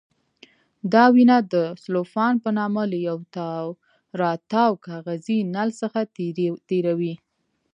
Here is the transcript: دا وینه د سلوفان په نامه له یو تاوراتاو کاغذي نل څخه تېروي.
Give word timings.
دا 0.93 1.03
وینه 1.15 1.37
د 1.53 1.55
سلوفان 1.83 2.33
په 2.43 2.49
نامه 2.57 2.83
له 2.91 2.97
یو 3.07 3.17
تاوراتاو 3.35 4.71
کاغذي 4.85 5.39
نل 5.55 5.69
څخه 5.81 5.99
تېروي. 6.69 7.13